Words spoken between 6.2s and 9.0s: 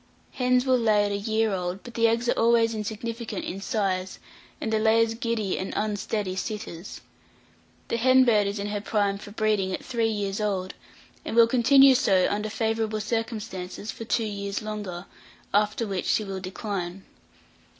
sitters. The hen bird is in her